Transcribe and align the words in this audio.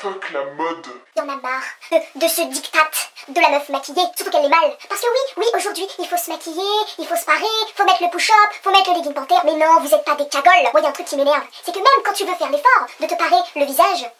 Fuck 0.00 0.30
la 0.32 0.44
mode. 0.56 0.86
Y'en 1.14 1.28
a 1.28 1.36
marre 1.36 1.60
de, 1.92 1.98
de 2.20 2.26
ce 2.26 2.40
diktat 2.40 2.90
de 3.28 3.38
la 3.38 3.50
meuf 3.50 3.68
maquillée, 3.68 4.02
surtout 4.16 4.30
qu'elle 4.30 4.46
est 4.46 4.48
mal. 4.48 4.74
Parce 4.88 5.02
que 5.02 5.06
oui, 5.06 5.34
oui, 5.36 5.46
aujourd'hui, 5.54 5.86
il 5.98 6.08
faut 6.08 6.16
se 6.16 6.30
maquiller, 6.30 6.72
il 6.98 7.06
faut 7.06 7.16
se 7.16 7.26
parer, 7.26 7.44
faut 7.76 7.84
mettre 7.84 8.02
le 8.02 8.08
push-up, 8.08 8.50
faut 8.62 8.70
mettre 8.70 8.88
le 8.92 8.96
legging 8.96 9.12
panthère. 9.12 9.42
Mais 9.44 9.52
non, 9.52 9.78
vous 9.80 9.94
êtes 9.94 10.04
pas 10.06 10.14
des 10.14 10.26
cagoles. 10.26 10.72
Moi, 10.72 10.80
y 10.80 10.86
a 10.86 10.88
un 10.88 10.92
truc 10.92 11.04
qui 11.04 11.16
m'énerve. 11.16 11.44
C'est 11.62 11.72
que 11.72 11.78
même 11.78 12.02
quand 12.02 12.14
tu 12.14 12.24
veux 12.24 12.34
faire 12.34 12.48
l'effort 12.48 12.86
de 12.98 13.06
te 13.06 13.14
parer 13.14 13.42
le 13.56 13.66
visage, 13.66 14.10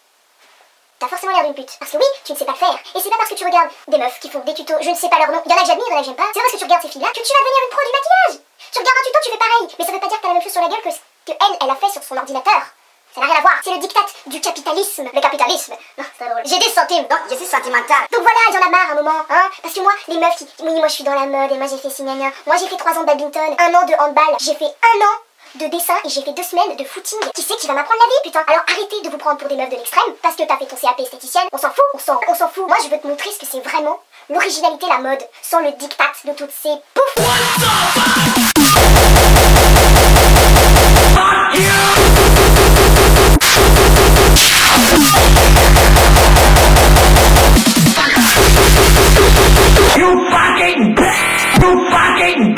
T'as 0.99 1.09
forcément 1.09 1.33
l'air 1.33 1.45
d'une 1.45 1.55
pute. 1.55 1.79
Parce 1.79 1.93
que 1.93 1.97
oui, 1.97 2.05
tu 2.27 2.33
ne 2.33 2.37
sais 2.37 2.45
pas 2.45 2.53
le 2.53 2.59
faire. 2.59 2.79
Et 2.95 3.01
c'est 3.01 3.09
pas 3.09 3.17
parce 3.17 3.31
que 3.31 3.35
tu 3.35 3.47
regardes 3.47 3.71
des 3.89 3.97
meufs 3.97 4.21
qui 4.21 4.29
font 4.29 4.41
des 4.41 4.53
tutos, 4.53 4.77
je 4.83 4.91
ne 4.91 4.95
sais 4.95 5.09
pas 5.09 5.17
leur 5.17 5.31
nom, 5.33 5.41
il 5.47 5.51
y 5.51 5.55
en 5.55 5.57
a 5.57 5.61
que 5.63 5.67
j'admire, 5.67 5.87
il 5.89 5.93
y 5.93 5.95
en 5.95 5.97
a 5.97 6.01
que 6.01 6.07
j'aime 6.09 6.15
pas. 6.15 6.29
C'est 6.35 6.41
parce 6.41 6.53
que 6.53 6.59
tu 6.59 6.65
regardes 6.65 6.83
ces 6.83 6.89
filles-là 6.89 7.09
que 7.09 7.25
tu 7.25 7.33
vas 7.33 7.41
devenir 7.41 7.63
une 7.65 7.73
pro 7.73 7.81
du 7.81 7.93
maquillage. 7.97 8.45
Tu 8.71 8.79
regardes 8.81 8.99
un 9.01 9.07
tuto, 9.09 9.19
tu 9.25 9.31
fais 9.33 9.39
pareil. 9.39 9.77
Mais 9.79 9.85
ça 9.87 9.93
veut 9.93 10.01
pas 10.01 10.09
dire 10.09 10.19
que 10.19 10.23
t'as 10.23 10.29
la 10.29 10.35
même 10.35 10.43
chose 10.43 10.53
sur 10.53 10.61
la 10.61 10.69
gueule 10.69 10.85
que 10.85 10.93
que 10.93 11.33
elle, 11.33 11.57
elle 11.57 11.71
a 11.71 11.77
fait 11.77 11.89
sur 11.89 12.03
son 12.03 12.19
ordinateur. 12.19 12.63
Ça 13.15 13.21
n'a 13.21 13.27
rien 13.27 13.37
à 13.37 13.41
voir. 13.41 13.55
C'est 13.65 13.73
le 13.73 13.79
diktat 13.79 14.07
du 14.27 14.41
capitalisme. 14.41 15.09
Le 15.13 15.21
capitalisme. 15.21 15.75
Non, 15.99 16.05
c'est 16.17 16.29
drôle. 16.29 16.43
J'ai 16.45 16.59
des 16.59 16.71
centimes. 16.71 17.07
Donc, 17.09 17.19
je 17.29 17.35
suis 17.35 17.47
sentimental. 17.47 18.07
Donc 18.13 18.23
voilà, 18.23 18.41
il 18.51 18.55
y 18.55 18.59
en 18.59 18.71
marre 18.71 18.91
un 18.93 18.95
moment, 18.95 19.21
hein. 19.29 19.51
Parce 19.63 19.75
que 19.75 19.81
moi, 19.81 19.93
les 20.09 20.19
meufs 20.19 20.37
qui. 20.37 20.47
Oui, 20.61 20.75
moi 20.75 20.89
je 20.89 20.95
suis 20.95 21.05
dans 21.05 21.15
la 21.15 21.27
mode 21.27 21.53
et 21.53 21.59
moi 21.59 21.67
j'ai 21.69 21.79
fait 21.79 22.03
gna. 22.03 22.31
Moi 22.47 22.57
j'ai 22.59 22.69
fait 22.69 22.77
3 22.77 22.93
ans 22.93 23.01
de 23.01 23.07
badminton, 23.07 23.57
un 23.59 23.75
an 23.75 23.85
de 23.85 23.95
handball, 23.95 24.37
j'ai 24.39 24.55
fait 24.55 24.65
un 24.65 25.05
an 25.05 25.15
de 25.57 25.67
dessin 25.67 25.95
et 26.05 26.09
j'ai 26.09 26.23
fait 26.23 26.33
deux 26.33 26.45
semaines 26.45 26.77
de 26.77 26.85
footing. 26.85 27.19
Qui 27.35 27.43
c'est 27.43 27.57
qui 27.57 27.67
va 27.67 27.75
m'apprendre 27.75 28.01
la 28.01 28.07
vie, 28.07 28.23
putain? 28.25 28.45
Alors 28.47 28.63
arrêtez 28.69 29.01
de 29.03 29.11
vous 29.11 29.19
prendre 29.19 29.39
pour 29.39 29.49
des 29.49 29.57
meufs 29.57 29.69
de 29.69 29.77
l'extrême 29.77 30.15
parce 30.23 30.37
que 30.37 30.45
t'as 30.45 30.57
fait 30.57 30.67
ton 30.67 30.77
CAP 30.77 31.01
esthéticienne. 31.01 31.49
On 31.53 31.59
s'en 31.59 31.71
fout, 31.71 31.85
on 31.95 31.99
s'en, 31.99 32.21
on 32.29 32.35
s'en 32.35 32.49
fout. 32.49 32.69
Moi, 32.69 32.77
je 32.85 32.89
veux 32.89 33.01
te 33.01 33.07
montrer 33.07 33.31
ce 33.33 33.39
que 33.39 33.47
c'est 33.51 33.61
vraiment 33.61 33.99
l'originalité, 34.29 34.87
la 34.87 34.99
mode, 34.99 35.27
sans 35.43 35.61
le 35.61 35.73
diktat 35.73 36.13
de 36.25 36.33
toutes 36.33 36.53
ces 36.53 36.71
poufs. 36.95 37.15
You 49.97 50.09
fucking 50.31 50.95
bitch! 50.95 51.41
You 51.61 51.71
fucking 51.91 52.50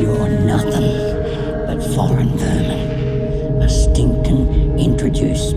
You 0.00 0.12
are 0.12 0.30
nothing 0.30 1.66
but 1.66 1.82
foreign 1.94 2.30
vermin, 2.38 3.60
a 3.62 3.68
stinking 3.68 4.78
introduced 4.78 5.56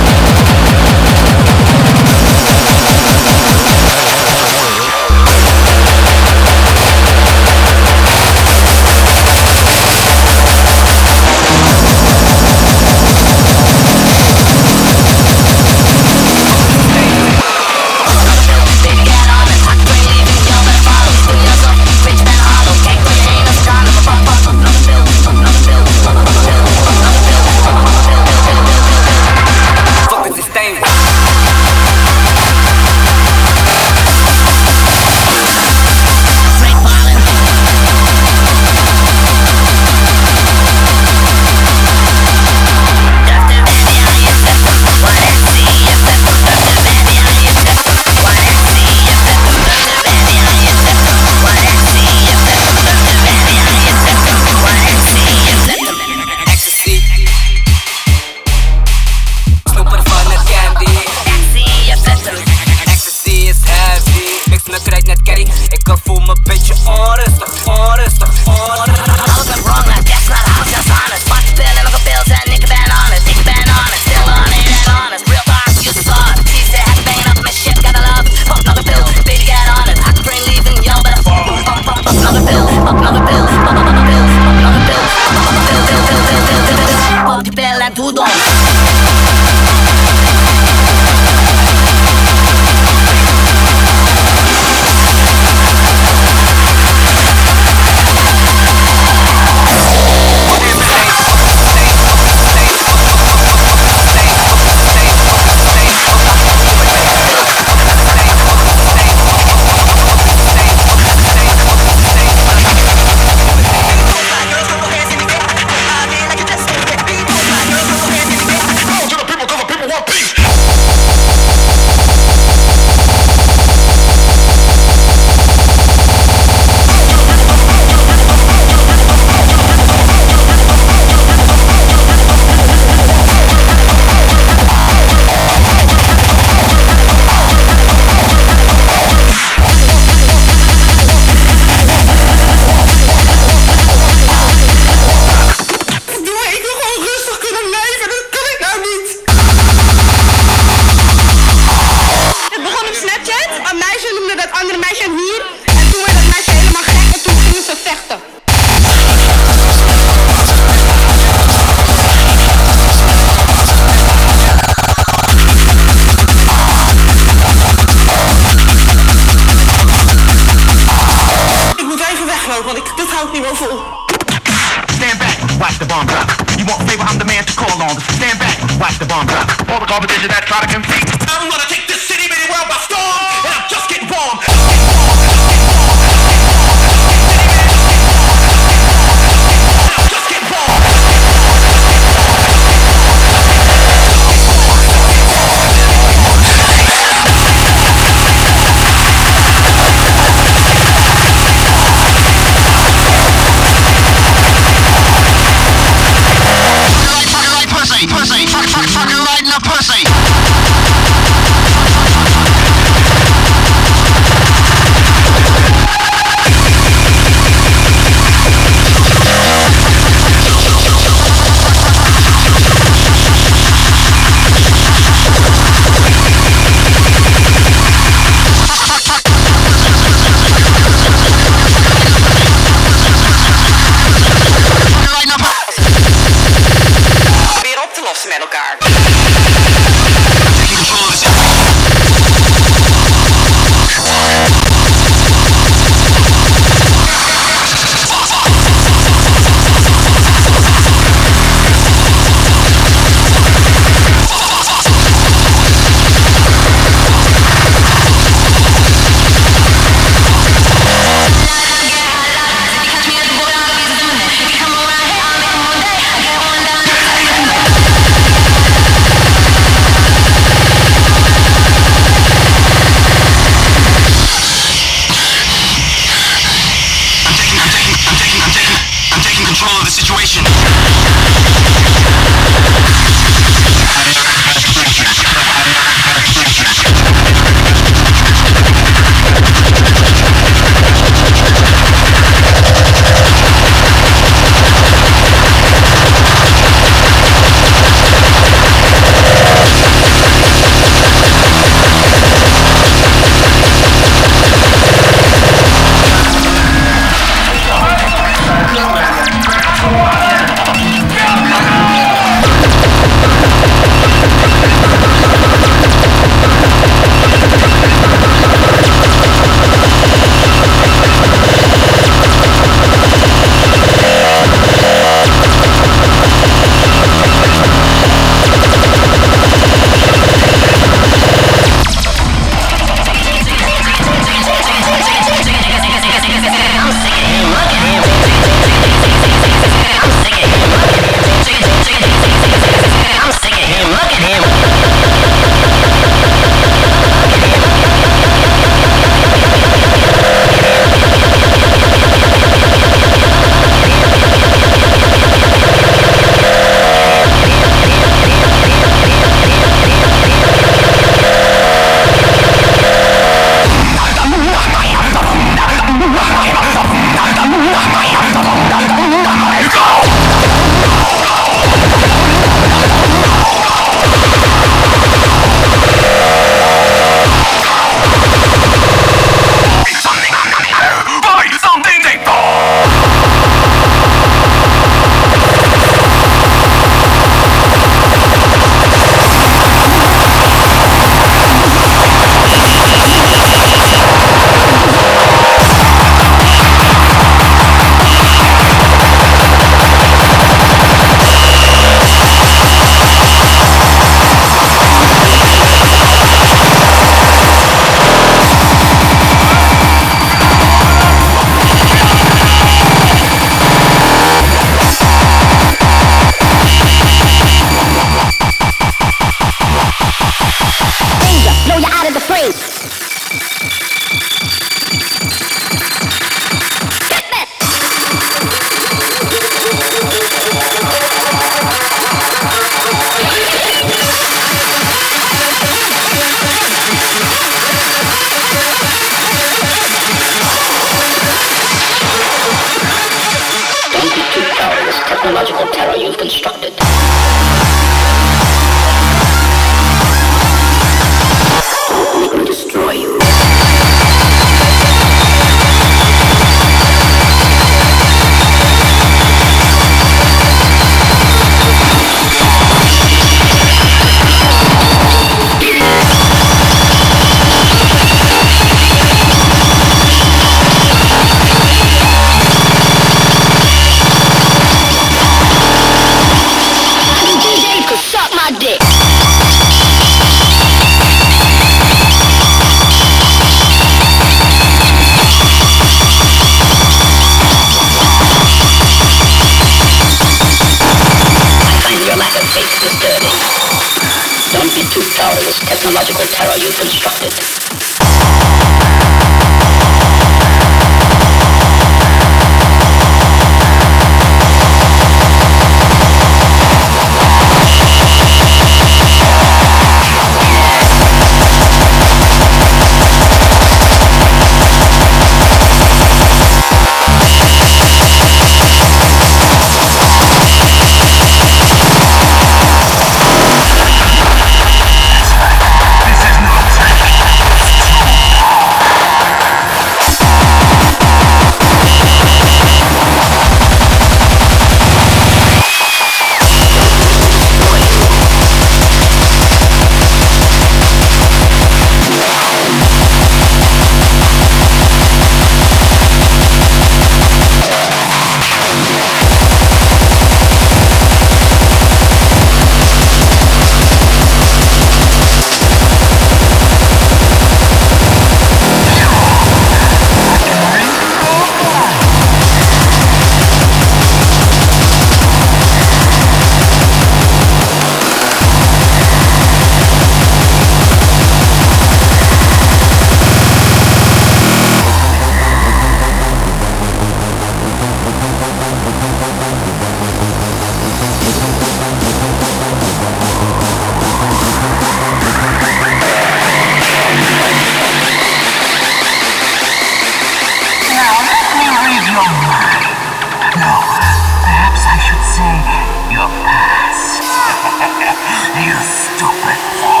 you 598.63 598.75
stupid 598.83 600.00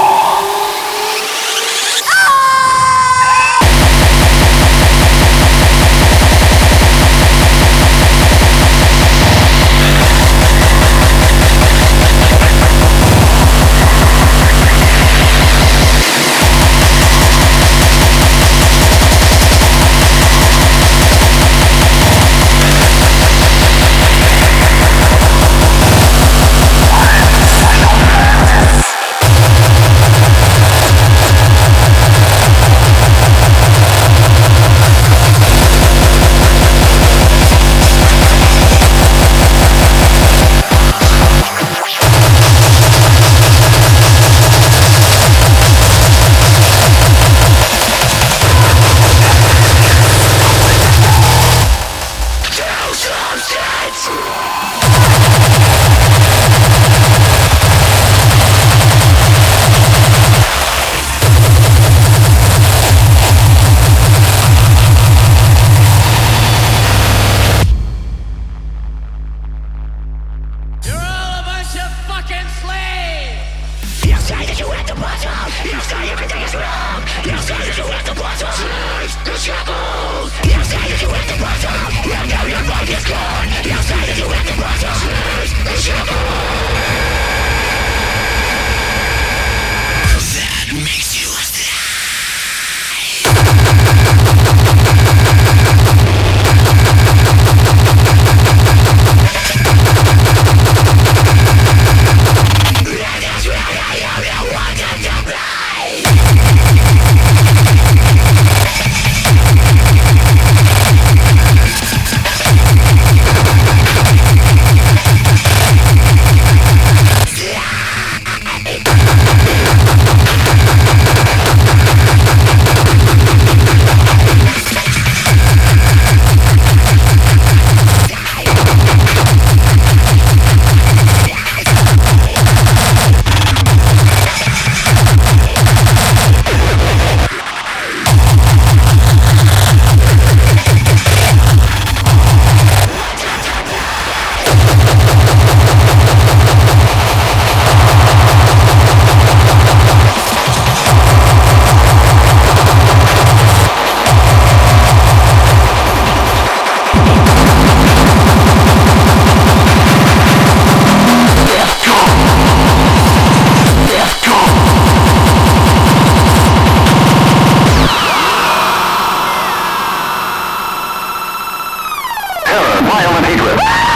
Ah! 173.63 173.87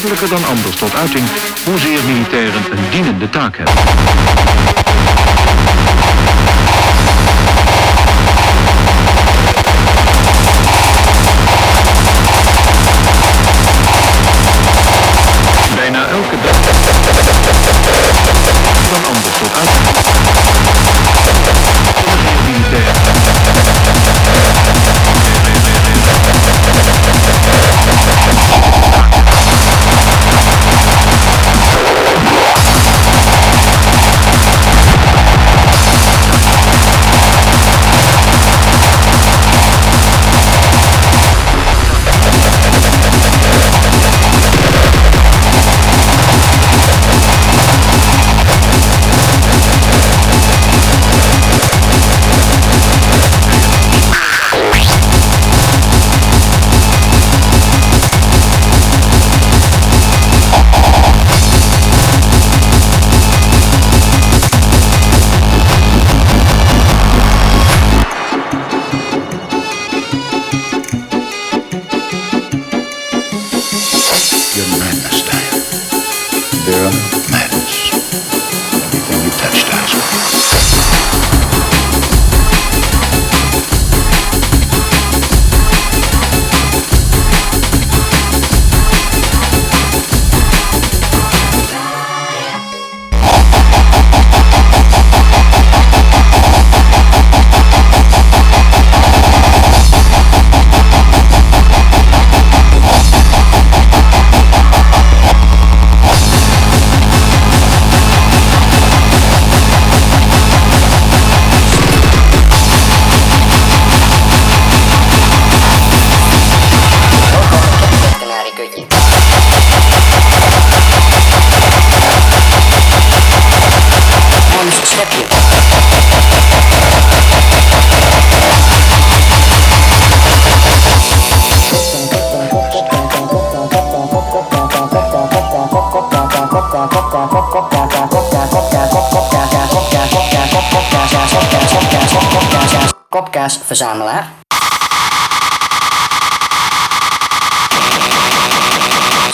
duidelijker 0.00 0.38
dan 0.38 0.48
anders 0.48 0.76
tot 0.76 0.94
uiting 0.94 1.24
hoezeer 1.64 2.04
militairen 2.04 2.62
een 2.70 2.90
dienende 2.90 3.30
taak 3.30 3.56
hebben. 3.56 4.79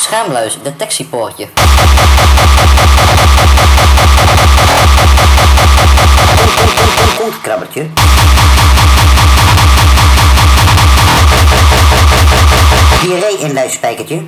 Schaamluis 0.07 0.59
detectiepoortje. 0.63 1.49
Kontkrabbertje. 7.19 7.87
Diarree 13.03 13.39
in 13.39 13.53
luidspijkertje. 13.55 14.23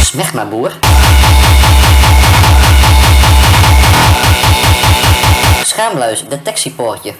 Smeg 0.00 0.32
maar 0.34 0.48
boer. 0.48 0.72
Schaamluis 5.64 6.24
detectiepoortje. 6.28 7.14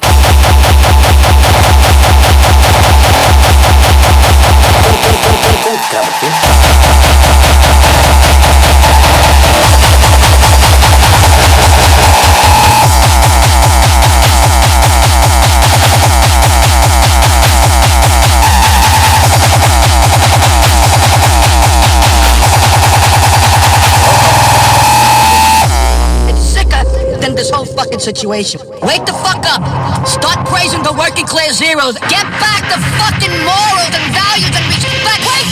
Situation. 28.03 28.59
Wake 28.82 29.07
the 29.07 29.14
fuck 29.22 29.46
up. 29.46 29.62
Start 30.07 30.42
praising 30.50 30.82
the 30.82 30.92
working 30.98 31.24
class 31.24 31.59
heroes. 31.62 31.94
Get 32.11 32.26
back 32.42 32.66
the 32.66 32.82
fucking 32.98 33.34
morals 33.46 33.94
and 33.94 34.07
values 34.11 34.50
and 34.50 34.66
respect. 34.66 35.22
Wake 35.22 35.51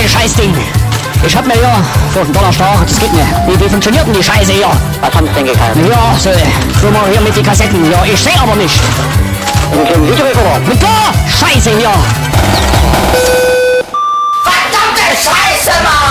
diese 0.00 0.18
Scheißding. 0.18 0.54
Ich 1.26 1.36
hab 1.36 1.46
mir 1.46 1.60
ja 1.60 1.82
so 2.14 2.20
einen 2.20 2.32
Donnerstag, 2.32 2.86
das 2.86 2.98
geht 2.98 3.12
mir. 3.12 3.26
Wie, 3.46 3.60
wie 3.60 3.68
funktioniert 3.68 4.06
denn 4.06 4.14
die 4.14 4.22
Scheiße 4.22 4.52
hier? 4.52 4.70
Was 5.00 5.14
haben 5.14 5.26
Sie 5.26 5.34
denn 5.34 5.46
gekauft? 5.46 5.76
Ja, 5.76 6.18
so, 6.18 6.30
so 6.80 6.90
mal 6.90 7.10
hier 7.10 7.20
mit 7.20 7.36
den 7.36 7.44
Kassetten. 7.44 7.90
Ja, 7.90 8.02
ich 8.04 8.18
sehe 8.18 8.40
aber 8.40 8.56
nicht. 8.56 8.80
Und 9.72 9.86
so? 9.86 10.70
Mit 10.70 10.80
der 10.80 10.88
Scheiße 11.28 11.70
hier. 11.70 11.92
Verdammte 14.42 15.16
Scheiße, 15.16 15.82
Mann! 15.84 16.09